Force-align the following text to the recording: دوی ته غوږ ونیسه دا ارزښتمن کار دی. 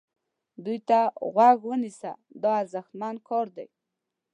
دوی 0.63 0.79
ته 0.87 0.99
غوږ 1.33 1.59
ونیسه 1.69 2.11
دا 2.41 2.51
ارزښتمن 2.61 3.15
کار 3.29 3.47
دی. 3.57 3.67